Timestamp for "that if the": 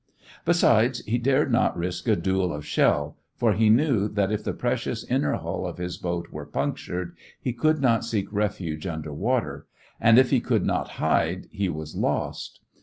4.07-4.51